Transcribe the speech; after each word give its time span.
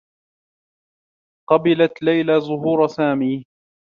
قبلت 1.49 1.93
ليلى 2.01 2.41
زهور 2.41 2.87
سامي. 2.87 3.43